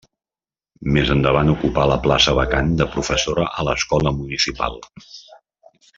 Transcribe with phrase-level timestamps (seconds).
[0.95, 4.83] Més endavant ocupà la plaça vacant de professora a l'Escola Municipal.